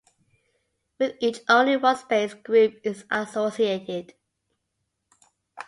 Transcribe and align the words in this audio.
With 0.97 1.17
each 1.19 1.41
only 1.47 1.77
one 1.77 1.95
space 1.95 2.33
group 2.33 2.81
is 2.83 3.05
associated. 3.11 4.15